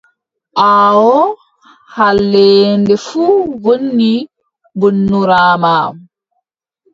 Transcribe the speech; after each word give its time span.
Aawoo 0.67 1.27
halleende 1.95 2.95
fuu 3.05 3.37
woni 3.65 4.09
wonnoraamaa. 4.79 5.85